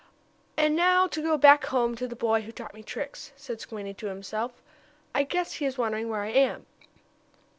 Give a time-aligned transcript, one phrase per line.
[0.57, 3.93] "And now to go back home, to the boy who taught me tricks," said Squinty
[3.93, 4.51] to himself.
[5.13, 6.65] "I guess he is wondering where I am."